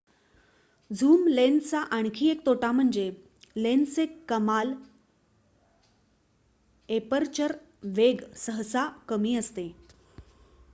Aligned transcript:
zoom 0.91 1.27
लेन्सचा 1.27 1.79
आणखी 1.91 2.29
एक 2.29 2.45
तोटा 2.45 2.71
म्हणजे 2.71 3.09
लेन्सचे 3.55 4.05
कमाल 4.29 4.73
एपर्चर 6.89 7.55
वेग 7.83 8.21
सहसा 8.35 8.87
कमी 9.07 9.35
असते 9.35 9.71